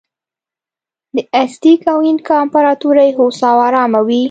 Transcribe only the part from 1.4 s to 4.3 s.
ازتېک او اینکا امپراتورۍ هوسا او ارامه وې.